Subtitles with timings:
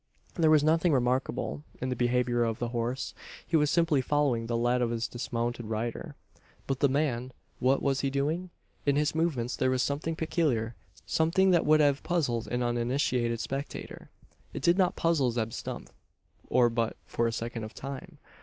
[0.33, 3.13] There was nothing remarkable in the behaviour of the horse;
[3.45, 6.15] he was simply following the lead of his dismounted rider.
[6.65, 8.49] But the man what was he doing?
[8.83, 10.73] In his movements there was something peculiar
[11.05, 14.09] something that would have puzzled an uninitiated spectator.
[14.55, 15.91] It did not puzzle Zeb Stump;
[16.49, 18.17] or but for a second of time.